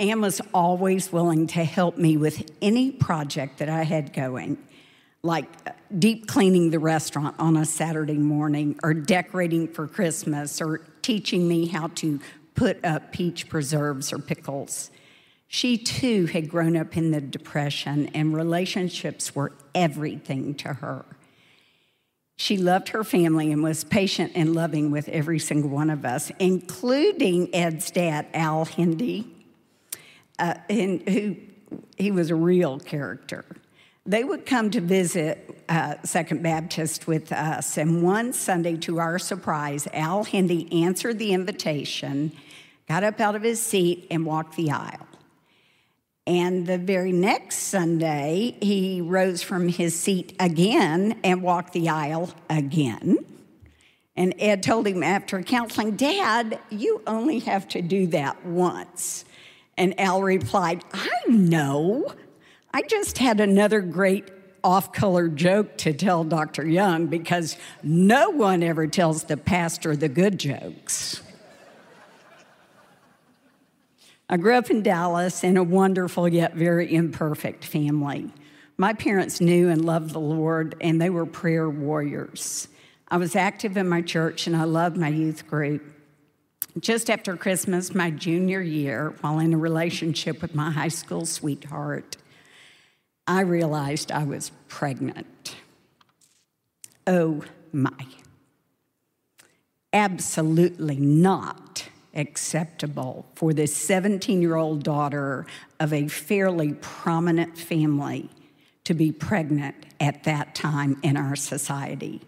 [0.00, 4.56] Ann was always willing to help me with any project that I had going,
[5.22, 10.78] like uh, deep cleaning the restaurant on a Saturday morning, or decorating for Christmas, or
[11.02, 12.20] teaching me how to
[12.54, 14.90] put up peach preserves or pickles.
[15.48, 21.04] She too had grown up in the Depression, and relationships were everything to her.
[22.36, 26.30] She loved her family and was patient and loving with every single one of us,
[26.38, 29.26] including Ed's dad, Al Hindi,
[30.38, 31.36] uh, and who
[31.96, 33.44] he was a real character.
[34.04, 39.18] They would come to visit uh, Second Baptist with us, and one Sunday, to our
[39.18, 42.32] surprise, Al Hindi answered the invitation,
[42.86, 45.06] got up out of his seat, and walked the aisle.
[46.26, 52.32] And the very next Sunday, he rose from his seat again and walked the aisle
[52.50, 53.18] again.
[54.16, 59.24] And Ed told him after counseling, Dad, you only have to do that once.
[59.76, 62.12] And Al replied, I know.
[62.72, 64.30] I just had another great
[64.64, 66.66] off color joke to tell Dr.
[66.66, 71.22] Young because no one ever tells the pastor the good jokes.
[74.28, 78.32] I grew up in Dallas in a wonderful yet very imperfect family.
[78.76, 82.68] My parents knew and loved the Lord, and they were prayer warriors.
[83.08, 85.82] I was active in my church and I loved my youth group.
[86.80, 92.16] Just after Christmas, my junior year, while in a relationship with my high school sweetheart,
[93.28, 95.54] I realized I was pregnant.
[97.06, 98.06] Oh my.
[99.92, 105.46] Absolutely not acceptable for this 17 year old daughter
[105.78, 108.30] of a fairly prominent family
[108.84, 112.20] to be pregnant at that time in our society.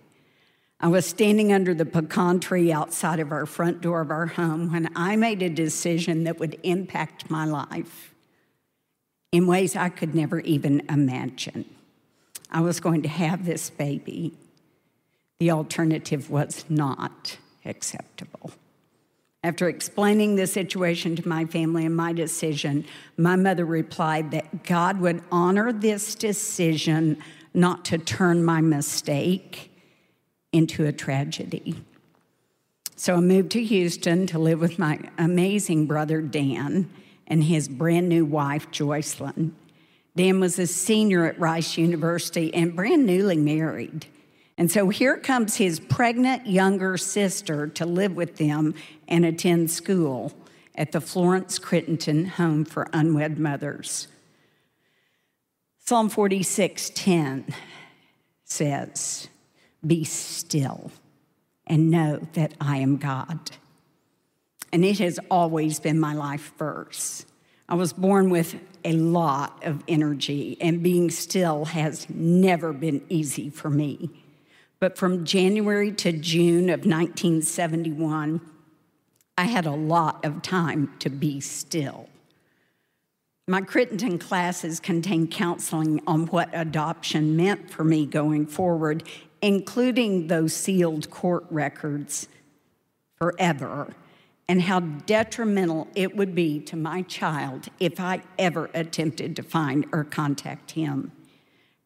[0.81, 4.72] I was standing under the pecan tree outside of our front door of our home
[4.72, 8.14] when I made a decision that would impact my life
[9.33, 11.64] in ways I could never even imagine.
[12.51, 14.35] I was going to have this baby.
[15.38, 18.53] The alternative was not acceptable.
[19.44, 22.85] After explaining the situation to my family and my decision,
[23.16, 27.22] my mother replied that God would honor this decision
[27.55, 29.70] not to turn my mistake
[30.53, 31.85] into a tragedy.
[32.96, 36.90] So I moved to Houston to live with my amazing brother Dan
[37.29, 39.53] and his brand new wife, Joycelyn.
[40.16, 44.07] Dan was a senior at Rice University and brand newly married.
[44.59, 48.75] And so here comes his pregnant younger sister to live with them
[49.07, 50.33] and attend school
[50.75, 54.09] at the Florence Crittenton Home for Unwed Mothers.
[55.79, 57.55] Psalm 46:10
[58.44, 59.29] says,
[59.87, 60.90] "Be still
[61.64, 63.53] and know that I am God."
[64.73, 67.25] And it has always been my life verse.
[67.68, 73.51] I was born with a lot of energy, and being still has never been easy
[73.51, 74.11] for me.
[74.81, 78.41] But from January to June of 1971,
[79.37, 82.09] I had a lot of time to be still.
[83.49, 89.05] My Crittenton classes contained counseling on what adoption meant for me going forward,
[89.41, 92.29] including those sealed court records
[93.17, 93.95] forever
[94.49, 99.87] and how detrimental it would be to my child if I ever attempted to find
[99.93, 101.12] or contact him.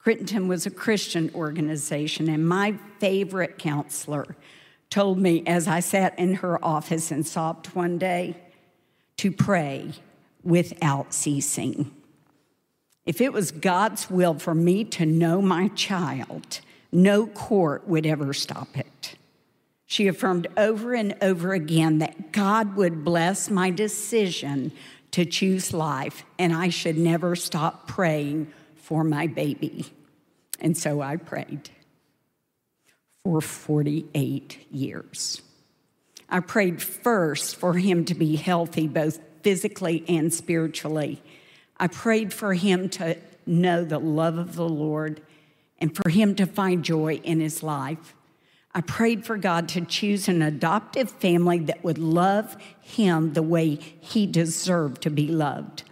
[0.05, 4.37] Crittenton was a Christian organization, and my favorite counselor
[4.91, 8.37] told me as I sat in her office and sobbed one day
[9.19, 9.93] to pray
[10.43, 11.93] without ceasing.
[13.07, 16.61] If it was God's will for me to know my child,
[16.91, 19.17] no court would ever stop it.
[19.87, 24.73] She affirmed over and over again that God would bless my decision
[25.13, 28.53] to choose life and I should never stop praying
[28.93, 29.87] for my baby.
[30.61, 31.71] And so I prayed
[33.25, 35.41] for 48 years.
[36.29, 41.23] I prayed first for him to be healthy, both physically and spiritually.
[41.79, 45.23] I prayed for him to know the love of the Lord
[45.79, 48.13] and for him to find joy in his life.
[48.75, 53.77] I prayed for God to choose an adoptive family that would love him the way
[53.77, 55.85] he deserved to be loved.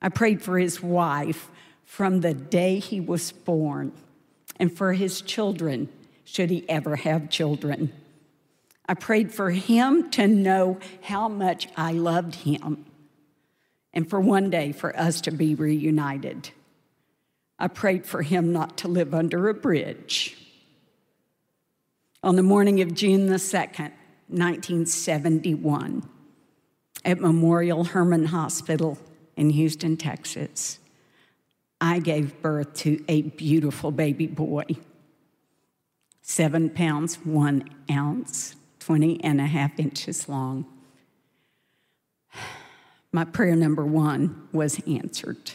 [0.00, 1.50] I prayed for his wife
[1.92, 3.92] from the day he was born
[4.56, 5.90] and for his children,
[6.24, 7.92] should he ever have children.
[8.88, 12.86] I prayed for him to know how much I loved him
[13.92, 16.48] and for one day for us to be reunited.
[17.58, 20.34] I prayed for him not to live under a bridge
[22.22, 23.92] on the morning of June the 2nd,
[24.28, 26.08] 1971,
[27.04, 28.96] at Memorial Hermann Hospital
[29.36, 30.78] in Houston, Texas,
[31.82, 34.66] I gave birth to a beautiful baby boy,
[36.22, 40.64] seven pounds, one ounce, 20 and a half inches long.
[43.10, 45.54] My prayer number one was answered.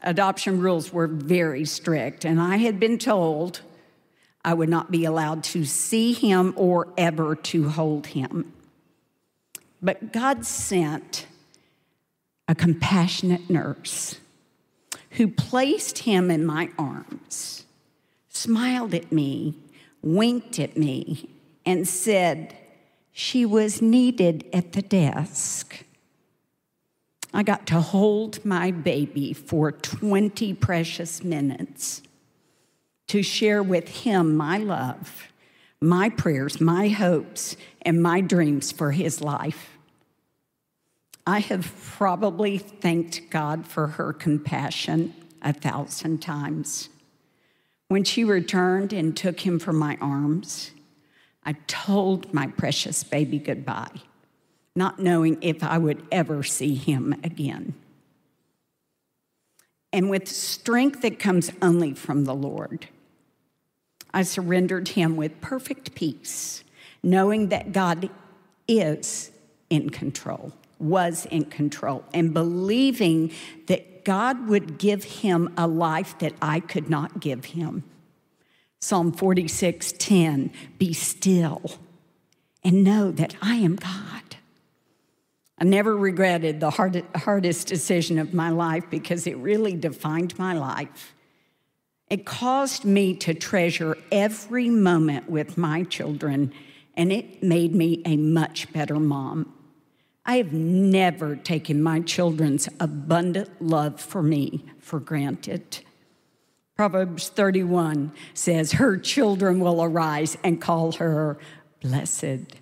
[0.00, 3.60] Adoption rules were very strict, and I had been told
[4.42, 8.50] I would not be allowed to see him or ever to hold him.
[9.82, 11.26] But God sent
[12.48, 14.18] a compassionate nurse
[15.18, 17.64] who placed him in my arms,
[18.28, 19.52] smiled at me,
[20.00, 21.28] winked at me,
[21.66, 22.56] and said
[23.10, 25.84] she was needed at the desk.
[27.34, 32.00] I got to hold my baby for 20 precious minutes
[33.08, 35.32] to share with him my love,
[35.80, 39.77] my prayers, my hopes, and my dreams for his life.
[41.28, 45.12] I have probably thanked God for her compassion
[45.42, 46.88] a thousand times.
[47.88, 50.70] When she returned and took him from my arms,
[51.44, 54.00] I told my precious baby goodbye,
[54.74, 57.74] not knowing if I would ever see him again.
[59.92, 62.88] And with strength that comes only from the Lord,
[64.14, 66.64] I surrendered him with perfect peace,
[67.02, 68.08] knowing that God
[68.66, 69.30] is
[69.68, 73.32] in control, was in control, and believing
[73.66, 77.84] that God would give him a life that I could not give him.
[78.80, 81.78] Psalm 46:10 Be still
[82.62, 84.36] and know that I am God.
[85.58, 90.52] I never regretted the hard, hardest decision of my life because it really defined my
[90.52, 91.14] life.
[92.08, 96.52] It caused me to treasure every moment with my children,
[96.96, 99.52] and it made me a much better mom.
[100.28, 105.78] I have never taken my children's abundant love for me for granted.
[106.76, 111.38] Proverbs 31 says, Her children will arise and call her
[111.80, 112.58] blessed.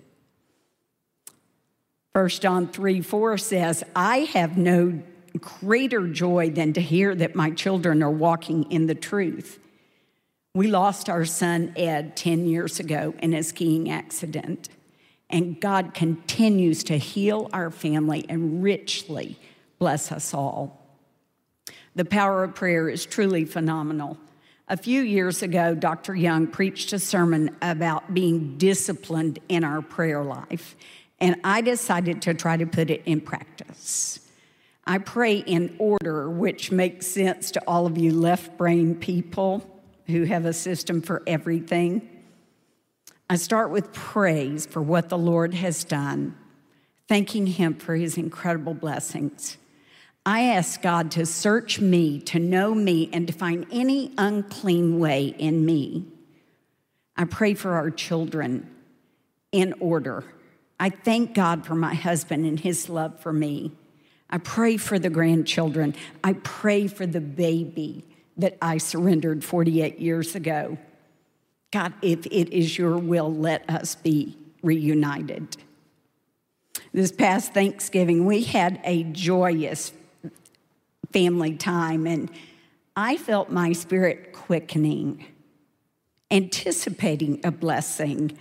[2.13, 5.03] 1 John 3 4 says, I have no
[5.37, 9.59] greater joy than to hear that my children are walking in the truth.
[10.55, 14.69] We lost our son Ed 10 years ago in a skiing accident,
[15.29, 19.37] and God continues to heal our family and richly
[19.79, 20.81] bless us all.
[21.95, 24.17] The power of prayer is truly phenomenal.
[24.69, 26.15] A few years ago, Dr.
[26.15, 30.75] Young preached a sermon about being disciplined in our prayer life
[31.19, 34.19] and I decided to try to put it in practice.
[34.85, 39.67] I pray in order, which makes sense to all of you left brain people
[40.05, 42.16] who have a system for everything.
[43.29, 46.37] I start with praise for what the Lord has done,
[47.07, 49.57] thanking Him for His incredible blessings.
[50.25, 55.27] I ask God to search me, to know me, and to find any unclean way
[55.37, 56.05] in me.
[57.17, 58.69] I pray for our children
[59.51, 60.23] in order.
[60.79, 63.71] I thank God for my husband and his love for me.
[64.29, 65.95] I pray for the grandchildren.
[66.23, 68.05] I pray for the baby
[68.37, 70.77] that I surrendered 48 years ago.
[71.71, 75.57] God, if it is your will, let us be reunited.
[76.93, 79.91] This past Thanksgiving, we had a joyous
[81.11, 82.31] family time, and
[82.95, 85.25] I felt my spirit quickening,
[86.31, 88.37] anticipating a blessing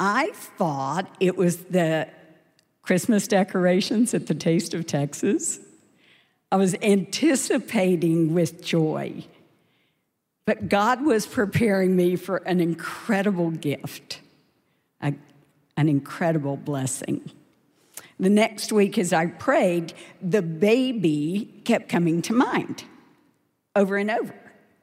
[0.00, 2.08] I thought it was the
[2.80, 5.60] Christmas decorations at the Taste of Texas.
[6.50, 9.26] I was anticipating with joy.
[10.46, 14.20] But God was preparing me for an incredible gift,
[15.00, 15.14] a,
[15.76, 17.30] an incredible blessing.
[18.18, 22.84] The next week, as I prayed, the baby kept coming to mind
[23.74, 24.34] over and over.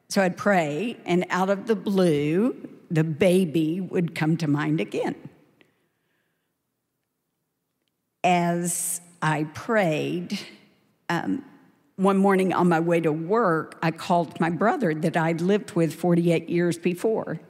[0.08, 2.56] So I'd pray, and out of the blue,
[2.90, 5.14] the baby would come to mind again.
[8.24, 10.38] As I prayed,
[11.08, 11.44] um,
[11.98, 15.92] one morning on my way to work, I called my brother that I'd lived with
[15.92, 17.40] 48 years before.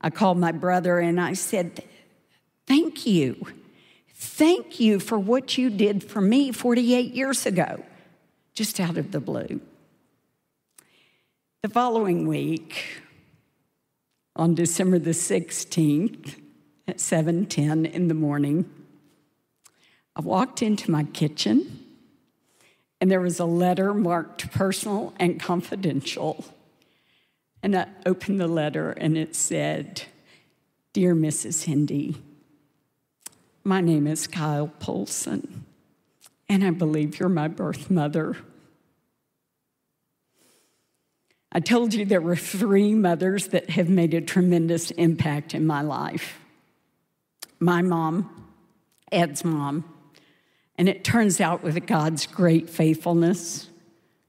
[0.00, 1.84] I called my brother and I said,
[2.66, 3.46] Thank you.
[4.12, 7.84] Thank you for what you did for me 48 years ago,
[8.52, 9.60] just out of the blue.
[11.62, 13.02] The following week,
[14.34, 16.40] on December the 16th
[16.88, 18.68] at 7:10 in the morning.
[20.16, 21.83] I walked into my kitchen
[23.00, 26.44] and there was a letter marked personal and confidential.
[27.62, 30.02] And I opened the letter and it said,
[30.92, 31.64] Dear Mrs.
[31.64, 32.16] Hindi,
[33.64, 35.64] my name is Kyle Polson,
[36.48, 38.36] and I believe you're my birth mother.
[41.50, 45.82] I told you there were three mothers that have made a tremendous impact in my
[45.82, 46.38] life
[47.60, 48.50] my mom,
[49.10, 49.84] Ed's mom,
[50.76, 53.68] and it turns out with God's great faithfulness,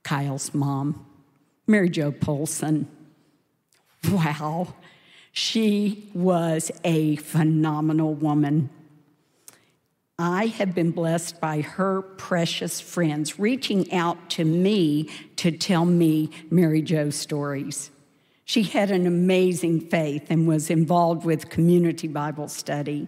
[0.03, 1.05] Kyle's mom,
[1.67, 2.87] Mary Jo Polson.
[4.09, 4.75] Wow,
[5.31, 8.69] she was a phenomenal woman.
[10.17, 16.29] I have been blessed by her precious friends reaching out to me to tell me
[16.49, 17.91] Mary Jo stories.
[18.45, 23.07] She had an amazing faith and was involved with community Bible study.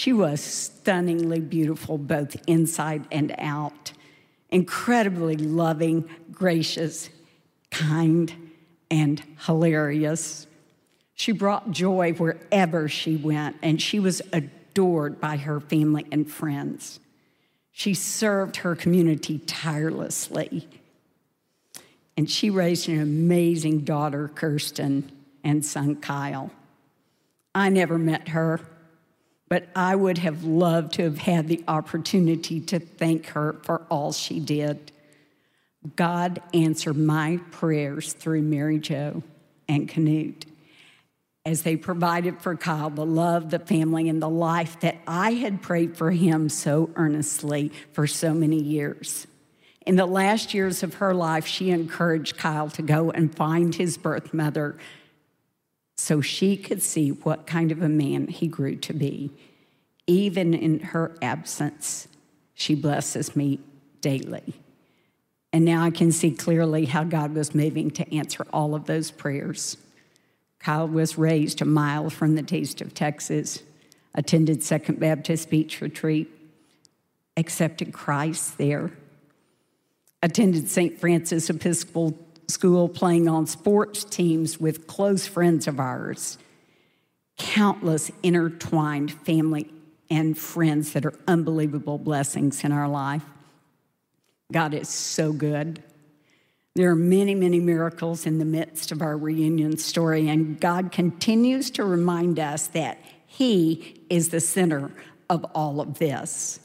[0.00, 3.92] She was stunningly beautiful, both inside and out,
[4.48, 7.10] incredibly loving, gracious,
[7.70, 8.32] kind,
[8.90, 10.46] and hilarious.
[11.12, 16.98] She brought joy wherever she went, and she was adored by her family and friends.
[17.70, 20.66] She served her community tirelessly.
[22.16, 25.12] And she raised an amazing daughter, Kirsten,
[25.44, 26.50] and son, Kyle.
[27.54, 28.60] I never met her,
[29.50, 34.12] but I would have loved to have had the opportunity to thank her for all
[34.12, 34.92] she did.
[35.96, 39.22] God answered my prayers through Mary Jo
[39.68, 40.46] and Canute.
[41.46, 45.62] as they provided for Kyle the love, the family, and the life that I had
[45.62, 49.26] prayed for him so earnestly for so many years.
[49.86, 53.96] In the last years of her life, she encouraged Kyle to go and find his
[53.96, 54.76] birth mother
[56.00, 59.30] so she could see what kind of a man he grew to be.
[60.06, 62.08] Even in her absence,
[62.54, 63.60] she blesses me
[64.00, 64.54] daily.
[65.52, 69.10] And now I can see clearly how God was moving to answer all of those
[69.10, 69.76] prayers.
[70.58, 73.62] Kyle was raised a mile from the taste of Texas,
[74.14, 76.30] attended Second Baptist Beach Retreat,
[77.36, 78.90] accepted Christ there,
[80.22, 80.98] attended St.
[80.98, 82.16] Francis Episcopal
[82.50, 86.38] School, playing on sports teams with close friends of ours,
[87.38, 89.70] countless intertwined family
[90.10, 93.24] and friends that are unbelievable blessings in our life.
[94.52, 95.82] God is so good.
[96.74, 101.70] There are many, many miracles in the midst of our reunion story, and God continues
[101.72, 104.90] to remind us that He is the center
[105.28, 106.60] of all of this.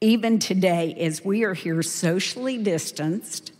[0.00, 3.52] Even today, as we are here socially distanced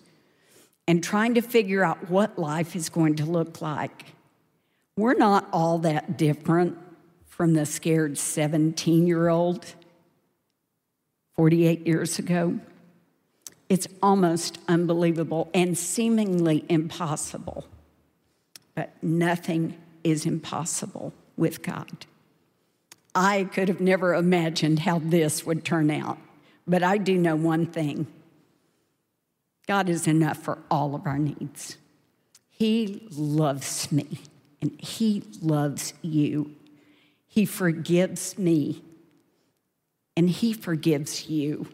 [0.87, 4.07] and trying to figure out what life is going to look like,
[4.97, 6.79] we're not all that different
[7.27, 9.75] from the scared 17 year old
[11.35, 12.59] 48 years ago.
[13.69, 17.65] It's almost unbelievable and seemingly impossible.
[18.75, 22.07] But nothing is impossible with God.
[23.15, 26.19] I could have never imagined how this would turn out,
[26.67, 28.07] but I do know one thing
[29.67, 31.77] God is enough for all of our needs.
[32.49, 34.21] He loves me
[34.61, 36.55] and He loves you.
[37.27, 38.83] He forgives me
[40.17, 41.69] and He forgives you.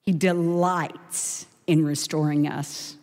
[0.00, 2.96] He delights in restoring us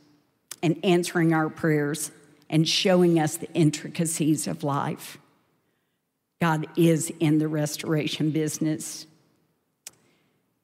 [0.62, 2.12] and answering our prayers
[2.50, 5.18] and showing us the intricacies of life.
[6.40, 9.06] God is in the restoration business.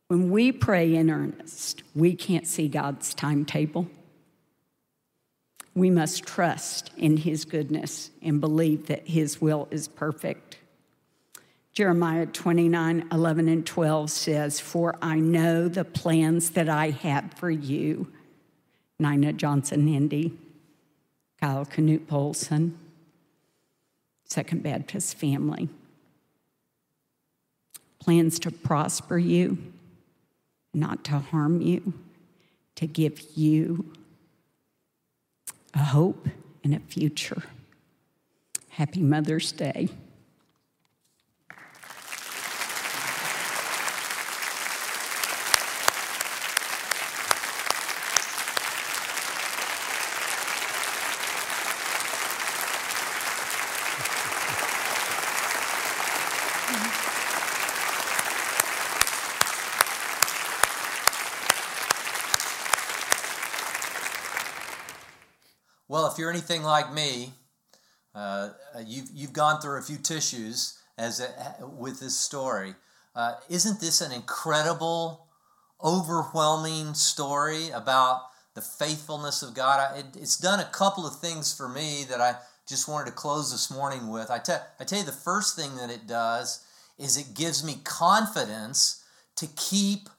[0.08, 3.88] When we pray in earnest, we can't see God's timetable.
[5.76, 10.58] We must trust in His goodness and believe that His will is perfect.
[11.74, 17.52] Jeremiah 29 11 and 12 says, For I know the plans that I have for
[17.52, 18.12] you.
[19.00, 20.34] Nina Johnson Hindi,
[21.40, 22.80] Kyle Knut Polson,
[24.24, 25.70] Second Baptist family.
[28.00, 29.60] Plans to prosper you,
[30.78, 31.94] not to harm you,
[32.76, 33.92] to give you
[35.74, 36.28] a hope
[36.64, 37.44] and a future.
[38.70, 39.90] Happy Mother's Day.
[65.98, 67.32] Well, if you're anything like me,
[68.14, 68.50] uh,
[68.86, 72.76] you've, you've gone through a few tissues as a, with this story.
[73.16, 75.26] Uh, isn't this an incredible,
[75.84, 78.22] overwhelming story about
[78.54, 79.80] the faithfulness of God?
[79.80, 82.36] I, it, it's done a couple of things for me that I
[82.70, 84.30] just wanted to close this morning with.
[84.30, 86.64] I, te- I tell you, the first thing that it does
[87.00, 89.04] is it gives me confidence
[89.38, 90.10] to keep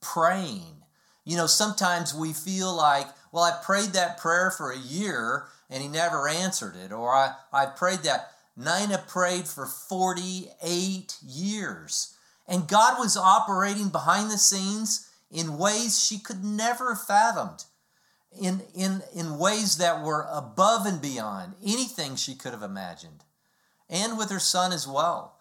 [0.00, 0.82] praying.
[1.26, 5.82] You know, sometimes we feel like well, I prayed that prayer for a year and
[5.82, 6.90] he never answered it.
[6.90, 8.30] Or I, I prayed that.
[8.56, 12.16] Nina prayed for 48 years.
[12.48, 17.64] And God was operating behind the scenes in ways she could never have fathomed,
[18.40, 23.24] in, in, in ways that were above and beyond anything she could have imagined,
[23.90, 25.36] and with her son as well.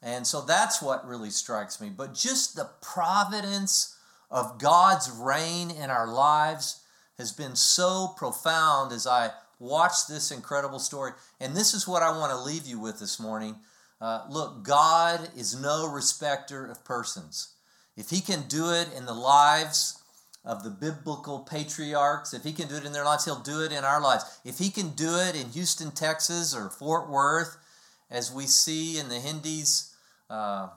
[0.00, 1.88] And so that's what really strikes me.
[1.88, 3.96] But just the providence
[4.30, 6.84] of God's reign in our lives
[7.20, 11.12] has been so profound as I watched this incredible story.
[11.38, 13.56] And this is what I want to leave you with this morning.
[14.00, 17.54] Uh, look, God is no respecter of persons.
[17.96, 20.02] If He can do it in the lives
[20.44, 23.72] of the biblical patriarchs, if He can do it in their lives, He'll do it
[23.72, 24.40] in our lives.
[24.44, 27.58] If He can do it in Houston, Texas, or Fort Worth,
[28.10, 29.94] as we see in the Hindis'
[30.30, 30.68] uh,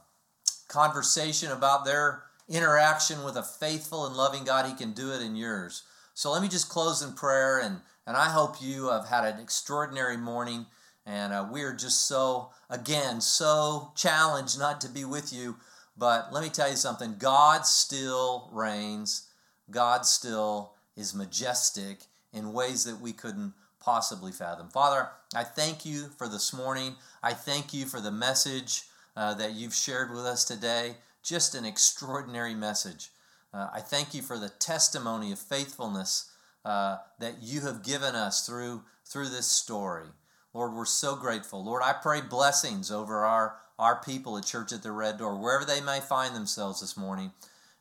[0.68, 5.38] conversation about their interaction with a faithful and loving God, He can do it in
[5.38, 5.84] yours.
[6.14, 9.40] So let me just close in prayer, and, and I hope you have had an
[9.40, 10.68] extraordinary morning.
[11.06, 15.58] And uh, we are just so, again, so challenged not to be with you.
[15.98, 19.28] But let me tell you something God still reigns,
[19.70, 24.70] God still is majestic in ways that we couldn't possibly fathom.
[24.70, 26.96] Father, I thank you for this morning.
[27.22, 28.84] I thank you for the message
[29.16, 30.96] uh, that you've shared with us today.
[31.22, 33.10] Just an extraordinary message.
[33.54, 36.32] Uh, I thank you for the testimony of faithfulness
[36.66, 40.08] uh, that you have given us through through this story.
[40.54, 41.64] Lord, we're so grateful.
[41.64, 45.66] Lord, I pray blessings over our, our people at Church at the Red Door, wherever
[45.66, 47.32] they may find themselves this morning.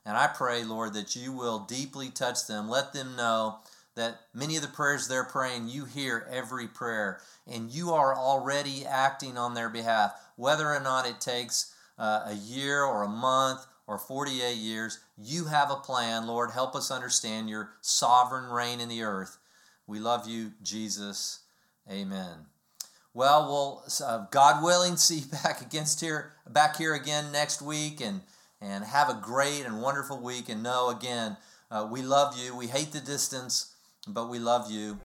[0.05, 2.69] And I pray, Lord, that you will deeply touch them.
[2.69, 3.59] Let them know
[3.95, 8.85] that many of the prayers they're praying, you hear every prayer, and you are already
[8.85, 10.13] acting on their behalf.
[10.35, 15.45] Whether or not it takes uh, a year or a month or 48 years, you
[15.45, 16.27] have a plan.
[16.27, 19.37] Lord, help us understand your sovereign reign in the earth.
[19.85, 21.41] We love you, Jesus.
[21.91, 22.45] Amen.
[23.13, 28.01] Well, we'll uh, God willing see you back against here back here again next week,
[28.01, 28.21] and
[28.61, 30.49] and have a great and wonderful week.
[30.49, 31.37] And know again,
[31.69, 32.55] uh, we love you.
[32.55, 33.75] We hate the distance,
[34.07, 34.99] but we love you.